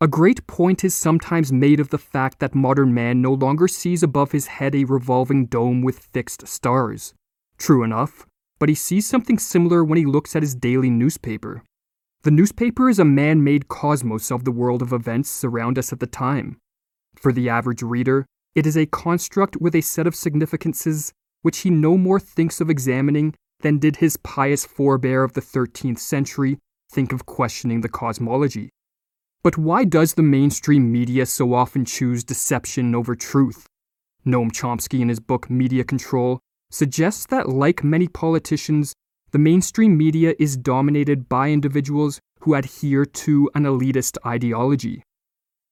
A 0.00 0.08
great 0.08 0.46
point 0.46 0.82
is 0.82 0.94
sometimes 0.94 1.52
made 1.52 1.78
of 1.78 1.90
the 1.90 1.98
fact 1.98 2.38
that 2.38 2.54
modern 2.54 2.94
man 2.94 3.20
no 3.20 3.34
longer 3.34 3.68
sees 3.68 4.02
above 4.02 4.32
his 4.32 4.46
head 4.46 4.74
a 4.74 4.84
revolving 4.84 5.46
dome 5.46 5.82
with 5.82 5.98
fixed 5.98 6.46
stars. 6.48 7.12
True 7.58 7.82
enough, 7.82 8.24
but 8.58 8.70
he 8.70 8.74
sees 8.74 9.06
something 9.06 9.38
similar 9.38 9.84
when 9.84 9.98
he 9.98 10.06
looks 10.06 10.34
at 10.34 10.42
his 10.42 10.54
daily 10.54 10.88
newspaper. 10.88 11.62
The 12.22 12.30
newspaper 12.30 12.88
is 12.88 12.98
a 12.98 13.04
man 13.04 13.44
made 13.44 13.68
cosmos 13.68 14.30
of 14.30 14.44
the 14.44 14.52
world 14.52 14.80
of 14.80 14.92
events 14.92 15.44
around 15.44 15.78
us 15.78 15.92
at 15.92 16.00
the 16.00 16.06
time. 16.06 16.58
For 17.14 17.32
the 17.32 17.48
average 17.48 17.82
reader, 17.82 18.24
it 18.54 18.66
is 18.66 18.76
a 18.76 18.86
construct 18.86 19.56
with 19.58 19.74
a 19.74 19.80
set 19.80 20.06
of 20.06 20.14
significances 20.14 21.12
which 21.42 21.58
he 21.58 21.70
no 21.70 21.96
more 21.96 22.20
thinks 22.20 22.60
of 22.60 22.70
examining 22.70 23.34
than 23.60 23.78
did 23.78 23.96
his 23.96 24.16
pious 24.18 24.64
forebear 24.64 25.22
of 25.22 25.34
the 25.34 25.40
13th 25.40 25.98
century 25.98 26.58
think 26.92 27.12
of 27.12 27.26
questioning 27.26 27.80
the 27.80 27.88
cosmology. 27.88 28.70
But 29.42 29.56
why 29.56 29.84
does 29.84 30.14
the 30.14 30.22
mainstream 30.22 30.92
media 30.92 31.24
so 31.24 31.54
often 31.54 31.84
choose 31.84 32.24
deception 32.24 32.94
over 32.94 33.14
truth? 33.14 33.66
Noam 34.26 34.50
Chomsky, 34.50 35.00
in 35.00 35.08
his 35.08 35.20
book 35.20 35.48
Media 35.48 35.82
Control, 35.82 36.40
suggests 36.70 37.26
that, 37.26 37.48
like 37.48 37.82
many 37.82 38.06
politicians, 38.06 38.92
the 39.32 39.38
mainstream 39.38 39.96
media 39.96 40.34
is 40.38 40.56
dominated 40.56 41.28
by 41.28 41.50
individuals 41.50 42.20
who 42.40 42.54
adhere 42.54 43.04
to 43.04 43.50
an 43.54 43.64
elitist 43.64 44.18
ideology. 44.26 45.02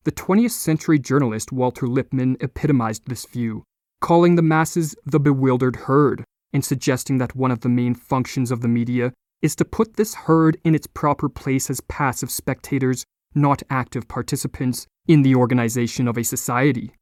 The 0.04 0.12
20th 0.12 0.52
century 0.52 0.99
journalist 0.99 1.52
Walter 1.52 1.87
Lippmann 1.87 2.37
epitomized 2.40 3.02
this 3.07 3.26
view, 3.26 3.64
calling 4.00 4.37
the 4.37 4.42
masses 4.42 4.95
the 5.04 5.21
bewildered 5.21 5.76
herd, 5.76 6.25
in 6.52 6.62
suggesting 6.62 7.19
that 7.19 7.37
one 7.37 7.50
of 7.50 7.61
the 7.61 7.69
main 7.69 7.95
functions 7.95 8.50
of 8.50 8.61
the 8.61 8.69
media 8.69 9.12
is 9.43 9.55
to 9.57 9.64
put 9.64 9.97
this 9.97 10.14
herd 10.14 10.59
in 10.64 10.75
its 10.75 10.87
proper 10.87 11.28
place 11.28 11.71
as 11.71 11.81
passive 11.83 12.31
spectators, 12.31 13.05
not 13.35 13.62
active 13.71 14.09
participants, 14.09 14.87
in 15.07 15.23
the 15.23 15.35
organization 15.35 16.09
of 16.09 16.19
a 16.19 16.25
society. 16.25 16.93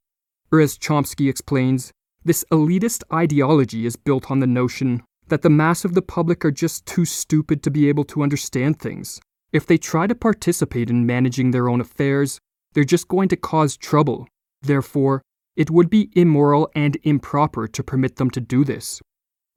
Or 0.52 0.60
as 0.60 0.78
Chomsky 0.78 1.28
explains, 1.28 1.92
this 2.24 2.44
elitist 2.50 3.02
ideology 3.12 3.86
is 3.86 3.96
built 3.96 4.30
on 4.30 4.40
the 4.40 4.46
notion 4.46 5.02
that 5.28 5.42
the 5.42 5.50
mass 5.50 5.84
of 5.84 5.94
the 5.94 6.02
public 6.02 6.44
are 6.44 6.50
just 6.50 6.86
too 6.86 7.04
stupid 7.04 7.62
to 7.62 7.70
be 7.70 7.88
able 7.88 8.04
to 8.04 8.22
understand 8.22 8.78
things. 8.78 9.20
If 9.52 9.66
they 9.66 9.78
try 9.78 10.06
to 10.06 10.14
participate 10.14 10.90
in 10.90 11.06
managing 11.06 11.50
their 11.50 11.68
own 11.68 11.80
affairs, 11.80 12.38
they're 12.72 12.84
just 12.84 13.08
going 13.08 13.28
to 13.30 13.36
cause 13.36 13.76
trouble. 13.76 14.28
Therefore, 14.62 15.22
it 15.56 15.70
would 15.70 15.88
be 15.88 16.10
immoral 16.14 16.68
and 16.74 16.98
improper 17.02 17.66
to 17.66 17.82
permit 17.82 18.16
them 18.16 18.30
to 18.30 18.40
do 18.40 18.64
this. 18.64 19.00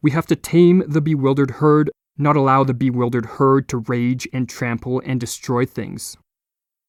We 0.01 0.11
have 0.11 0.27
to 0.27 0.35
tame 0.35 0.83
the 0.87 1.01
bewildered 1.01 1.51
herd, 1.51 1.91
not 2.17 2.35
allow 2.35 2.63
the 2.63 2.73
bewildered 2.73 3.25
herd 3.25 3.67
to 3.69 3.77
rage 3.77 4.27
and 4.31 4.47
trample 4.47 5.01
and 5.05 5.19
destroy 5.19 5.65
things. 5.65 6.17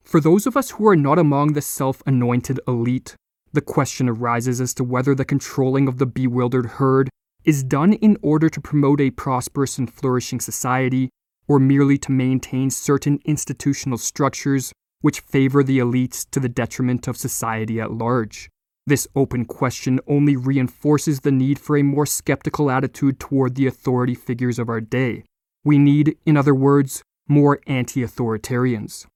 For 0.02 0.20
those 0.20 0.46
of 0.46 0.56
us 0.56 0.70
who 0.72 0.86
are 0.88 0.96
not 0.96 1.18
among 1.18 1.52
the 1.52 1.62
self 1.62 2.02
anointed 2.06 2.60
elite, 2.66 3.16
the 3.52 3.60
question 3.60 4.08
arises 4.08 4.60
as 4.60 4.74
to 4.74 4.84
whether 4.84 5.14
the 5.14 5.24
controlling 5.24 5.88
of 5.88 5.98
the 5.98 6.06
bewildered 6.06 6.66
herd 6.66 7.08
is 7.44 7.64
done 7.64 7.94
in 7.94 8.16
order 8.22 8.48
to 8.48 8.60
promote 8.60 9.00
a 9.00 9.10
prosperous 9.10 9.78
and 9.78 9.92
flourishing 9.92 10.40
society, 10.40 11.10
or 11.48 11.58
merely 11.58 11.98
to 11.98 12.12
maintain 12.12 12.70
certain 12.70 13.18
institutional 13.24 13.98
structures 13.98 14.72
which 15.00 15.20
favor 15.20 15.64
the 15.64 15.78
elites 15.78 16.28
to 16.30 16.38
the 16.38 16.48
detriment 16.48 17.08
of 17.08 17.16
society 17.16 17.80
at 17.80 17.90
large. 17.90 18.48
This 18.86 19.06
open 19.14 19.44
question 19.44 20.00
only 20.06 20.36
reinforces 20.36 21.20
the 21.20 21.30
need 21.30 21.58
for 21.58 21.76
a 21.76 21.82
more 21.82 22.06
skeptical 22.06 22.70
attitude 22.70 23.20
toward 23.20 23.54
the 23.54 23.66
authority 23.66 24.14
figures 24.14 24.58
of 24.58 24.68
our 24.68 24.80
day. 24.80 25.24
We 25.64 25.78
need, 25.78 26.16
in 26.24 26.36
other 26.36 26.54
words, 26.54 27.02
more 27.28 27.60
anti 27.66 28.02
authoritarians. 28.02 29.06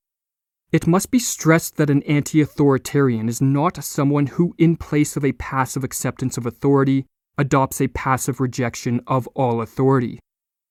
It 0.71 0.87
must 0.87 1.11
be 1.11 1.19
stressed 1.19 1.77
that 1.77 1.91
an 1.91 2.03
anti 2.03 2.41
authoritarian 2.41 3.29
is 3.29 3.41
not 3.41 3.83
someone 3.83 4.27
who, 4.27 4.55
in 4.59 4.77
place 4.77 5.17
of 5.17 5.25
a 5.25 5.33
passive 5.33 5.85
acceptance 5.85 6.37
of 6.37 6.47
authority, 6.47 7.07
adopts 7.39 7.81
a 7.81 7.89
passive 7.89 8.41
rejection 8.41 9.01
of 9.07 9.27
all 9.29 9.61
authority. 9.61 10.19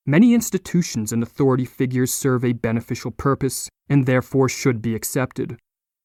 Many 0.05 0.33
institutions 0.33 1.13
and 1.13 1.23
authority 1.23 1.65
figures 1.65 2.12
serve 2.12 2.43
a 2.43 2.53
beneficial 2.53 3.12
purpose 3.12 3.69
and 3.88 4.05
therefore 4.05 4.50
should 4.50 4.81
be 4.81 4.95
accepted. 4.95 5.57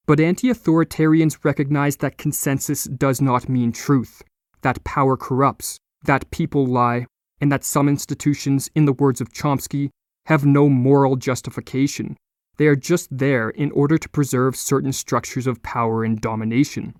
But 0.09 0.21
anti 0.21 0.49
authoritarians 0.49 1.45
recognize 1.45 1.99
that 1.99 2.17
consensus 2.17 2.85
does 2.85 3.21
not 3.21 3.47
mean 3.47 3.73
truth, 3.73 4.23
that 4.62 4.83
power 4.83 5.19
corrupts, 5.19 5.77
that 6.05 6.31
people 6.31 6.65
lie, 6.67 7.05
and 7.43 7.53
that 7.53 7.62
some 7.62 7.91
institutions, 7.91 8.71
in 8.75 8.87
the 8.87 8.95
words 8.95 9.21
of 9.21 9.35
Chomsky, 9.35 9.91
have 10.25 10.47
no 10.47 10.71
moral 10.71 11.17
justification. 11.17 12.17
They 12.57 12.69
are 12.69 12.75
just 12.75 13.19
there 13.19 13.50
in 13.50 13.71
order 13.73 13.99
to 13.99 14.09
preserve 14.09 14.57
certain 14.57 14.95
structures 14.95 15.47
of 15.47 15.62
power 15.62 16.03
and 16.03 16.19
domination. 16.19 16.95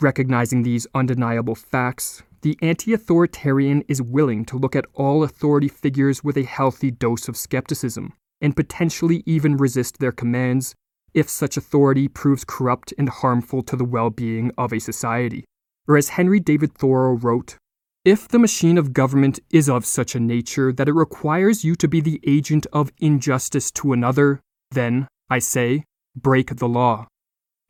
Recognizing 0.00 0.62
these 0.62 0.86
undeniable 0.94 1.56
facts, 1.56 2.22
the 2.42 2.56
anti 2.62 2.92
authoritarian 2.92 3.82
is 3.88 4.00
willing 4.00 4.44
to 4.44 4.56
look 4.56 4.76
at 4.76 4.86
all 4.94 5.24
authority 5.24 5.66
figures 5.66 6.22
with 6.22 6.36
a 6.36 6.44
healthy 6.44 6.92
dose 6.92 7.26
of 7.26 7.36
skepticism, 7.36 8.12
and 8.40 8.54
potentially 8.54 9.24
even 9.26 9.56
resist 9.56 9.98
their 9.98 10.12
commands 10.12 10.76
if 11.14 11.28
such 11.28 11.56
authority 11.56 12.08
proves 12.08 12.44
corrupt 12.44 12.92
and 12.98 13.08
harmful 13.08 13.62
to 13.62 13.76
the 13.76 13.84
well 13.84 14.10
being 14.10 14.50
of 14.56 14.72
a 14.72 14.78
society. 14.78 15.44
Or 15.86 15.96
as 15.96 16.10
Henry 16.10 16.40
David 16.40 16.74
Thoreau 16.74 17.14
wrote, 17.14 17.56
if 18.04 18.26
the 18.26 18.38
machine 18.38 18.78
of 18.78 18.92
government 18.92 19.38
is 19.50 19.68
of 19.68 19.86
such 19.86 20.14
a 20.14 20.20
nature 20.20 20.72
that 20.72 20.88
it 20.88 20.92
requires 20.92 21.64
you 21.64 21.76
to 21.76 21.86
be 21.86 22.00
the 22.00 22.20
agent 22.26 22.66
of 22.72 22.90
injustice 22.98 23.70
to 23.72 23.92
another, 23.92 24.40
then, 24.72 25.06
I 25.30 25.38
say, 25.38 25.84
break 26.16 26.56
the 26.56 26.68
law. 26.68 27.06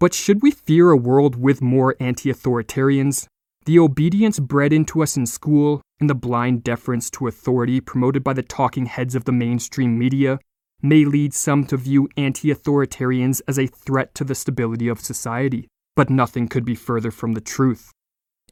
But 0.00 0.14
should 0.14 0.42
we 0.42 0.50
fear 0.50 0.90
a 0.90 0.96
world 0.96 1.36
with 1.36 1.60
more 1.60 1.96
anti 2.00 2.32
authoritarians? 2.32 3.26
The 3.66 3.78
obedience 3.78 4.40
bred 4.40 4.72
into 4.72 5.02
us 5.02 5.16
in 5.16 5.26
school 5.26 5.82
and 6.00 6.10
the 6.10 6.14
blind 6.14 6.64
deference 6.64 7.10
to 7.10 7.28
authority 7.28 7.80
promoted 7.80 8.24
by 8.24 8.32
the 8.32 8.42
talking 8.42 8.86
heads 8.86 9.14
of 9.14 9.24
the 9.24 9.32
mainstream 9.32 9.98
media 9.98 10.38
may 10.82 11.04
lead 11.04 11.32
some 11.32 11.64
to 11.66 11.76
view 11.76 12.08
anti 12.16 12.52
authoritarians 12.52 13.40
as 13.46 13.58
a 13.58 13.66
threat 13.66 14.14
to 14.16 14.24
the 14.24 14.34
stability 14.34 14.88
of 14.88 15.00
society. 15.00 15.68
But 15.94 16.10
nothing 16.10 16.48
could 16.48 16.64
be 16.64 16.74
further 16.74 17.10
from 17.10 17.32
the 17.32 17.40
truth. 17.40 17.92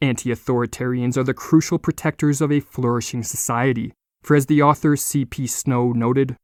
Anti 0.01 0.31
authoritarians 0.31 1.17
are 1.17 1.23
the 1.23 1.33
crucial 1.33 1.77
protectors 1.77 2.41
of 2.41 2.51
a 2.51 2.59
flourishing 2.59 3.23
society, 3.23 3.93
for 4.23 4.35
as 4.35 4.45
the 4.45 4.61
author 4.61 4.95
C.P. 4.95 5.47
Snow 5.47 5.91
noted, 5.91 6.37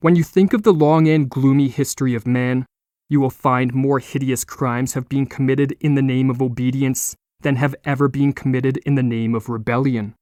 when 0.00 0.16
you 0.16 0.24
think 0.24 0.52
of 0.54 0.62
the 0.62 0.72
long 0.72 1.08
and 1.08 1.28
gloomy 1.28 1.68
history 1.68 2.14
of 2.14 2.26
man, 2.26 2.64
you 3.10 3.20
will 3.20 3.30
find 3.30 3.74
more 3.74 3.98
hideous 3.98 4.44
crimes 4.44 4.94
have 4.94 5.08
been 5.08 5.26
committed 5.26 5.76
in 5.80 5.94
the 5.94 6.02
name 6.02 6.30
of 6.30 6.40
obedience 6.40 7.14
than 7.42 7.56
have 7.56 7.74
ever 7.84 8.08
been 8.08 8.32
committed 8.32 8.78
in 8.78 8.94
the 8.94 9.02
name 9.02 9.34
of 9.34 9.48
rebellion. 9.48 10.14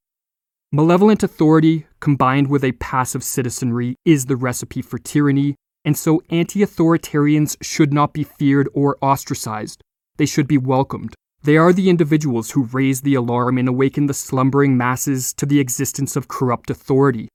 Malevolent 0.71 1.23
authority, 1.23 1.87
combined 1.99 2.47
with 2.47 2.63
a 2.63 2.73
passive 2.73 3.23
citizenry, 3.23 3.95
is 4.05 4.27
the 4.27 4.35
recipe 4.35 4.83
for 4.83 4.99
tyranny, 4.99 5.55
and 5.83 5.97
so 5.97 6.21
anti 6.29 6.61
authoritarians 6.61 7.57
should 7.59 7.91
not 7.91 8.13
be 8.13 8.23
feared 8.23 8.69
or 8.75 8.95
ostracized. 9.01 9.81
They 10.17 10.27
should 10.27 10.47
be 10.47 10.59
welcomed. 10.59 11.15
They 11.41 11.57
are 11.57 11.73
the 11.73 11.89
individuals 11.89 12.51
who 12.51 12.65
raise 12.65 13.01
the 13.01 13.15
alarm 13.15 13.57
and 13.57 13.67
awaken 13.67 14.05
the 14.05 14.13
slumbering 14.13 14.77
masses 14.77 15.33
to 15.35 15.47
the 15.47 15.59
existence 15.59 16.15
of 16.15 16.27
corrupt 16.27 16.69
authority. 16.69 17.29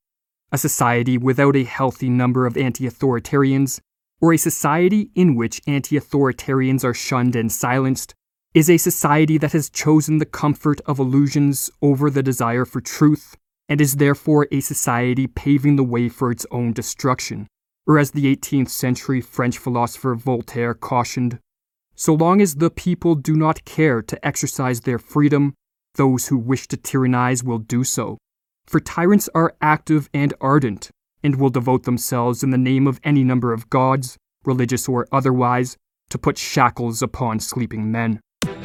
A 0.53 0.57
society 0.57 1.17
without 1.17 1.57
a 1.57 1.65
healthy 1.65 2.09
number 2.09 2.45
of 2.45 2.55
anti 2.55 2.87
authoritarians, 2.87 3.81
or 4.21 4.31
a 4.31 4.37
society 4.37 5.09
in 5.13 5.35
which 5.35 5.61
anti 5.67 5.99
authoritarians 5.99 6.85
are 6.85 6.93
shunned 6.93 7.35
and 7.35 7.51
silenced, 7.51 8.13
is 8.55 8.69
a 8.69 8.77
society 8.77 9.37
that 9.37 9.51
has 9.51 9.69
chosen 9.69 10.17
the 10.17 10.25
comfort 10.25 10.79
of 10.85 10.97
illusions 10.97 11.69
over 11.81 12.09
the 12.09 12.23
desire 12.23 12.63
for 12.63 12.79
truth, 12.79 13.35
and 13.67 13.81
is 13.81 13.97
therefore 13.97 14.47
a 14.49 14.61
society 14.61 15.27
paving 15.27 15.75
the 15.75 15.83
way 15.83 16.07
for 16.07 16.31
its 16.31 16.45
own 16.51 16.71
destruction. 16.71 17.47
Or 17.85 17.99
as 17.99 18.11
the 18.11 18.33
18th 18.33 18.69
century 18.69 19.19
French 19.19 19.57
philosopher 19.57 20.15
Voltaire 20.15 20.73
cautioned, 20.73 21.37
so 21.95 22.13
long 22.13 22.39
as 22.39 22.55
the 22.55 22.69
people 22.69 23.15
do 23.15 23.35
not 23.35 23.65
care 23.65 24.01
to 24.01 24.25
exercise 24.25 24.81
their 24.81 24.99
freedom, 24.99 25.53
those 25.95 26.27
who 26.27 26.37
wish 26.37 26.65
to 26.69 26.77
tyrannize 26.77 27.43
will 27.43 27.59
do 27.59 27.83
so. 27.83 28.17
For 28.65 28.79
tyrants 28.79 29.29
are 29.35 29.55
active 29.61 30.09
and 30.13 30.33
ardent, 30.39 30.91
and 31.21 31.35
will 31.35 31.49
devote 31.49 31.83
themselves 31.83 32.41
in 32.41 32.51
the 32.51 32.57
name 32.57 32.87
of 32.87 33.01
any 33.03 33.25
number 33.25 33.51
of 33.51 33.69
gods, 33.69 34.15
religious 34.45 34.87
or 34.87 35.07
otherwise, 35.11 35.75
to 36.09 36.17
put 36.17 36.37
shackles 36.37 37.01
upon 37.01 37.41
sleeping 37.41 37.91
men. 37.91 38.21